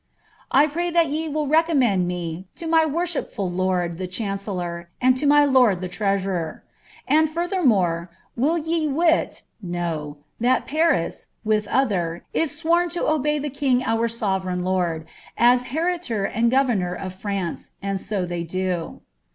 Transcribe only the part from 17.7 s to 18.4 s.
and so